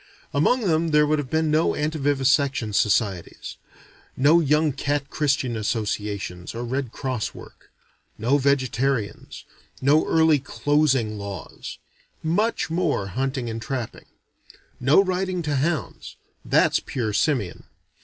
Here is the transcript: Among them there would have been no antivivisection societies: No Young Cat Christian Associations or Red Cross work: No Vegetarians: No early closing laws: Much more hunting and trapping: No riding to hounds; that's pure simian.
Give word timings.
Among 0.33 0.61
them 0.61 0.87
there 0.87 1.05
would 1.05 1.19
have 1.19 1.29
been 1.29 1.51
no 1.51 1.73
antivivisection 1.75 2.73
societies: 2.73 3.57
No 4.17 4.39
Young 4.39 4.73
Cat 4.73 5.11
Christian 5.11 5.55
Associations 5.55 6.55
or 6.55 6.65
Red 6.65 6.91
Cross 6.91 7.35
work: 7.35 7.69
No 8.17 8.39
Vegetarians: 8.39 9.45
No 9.79 10.07
early 10.07 10.39
closing 10.39 11.19
laws: 11.19 11.77
Much 12.23 12.71
more 12.71 13.09
hunting 13.09 13.47
and 13.47 13.61
trapping: 13.61 14.05
No 14.79 15.03
riding 15.03 15.43
to 15.43 15.57
hounds; 15.57 16.15
that's 16.43 16.79
pure 16.79 17.13
simian. 17.13 17.65